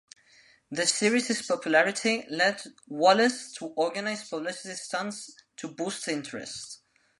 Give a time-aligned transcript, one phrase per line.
[0.71, 2.59] The series' popularity led
[2.89, 6.79] Wallez to organise publicity stunts to boost interest.